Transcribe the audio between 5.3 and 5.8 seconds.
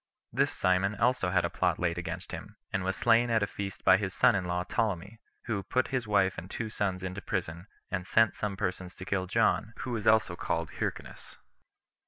who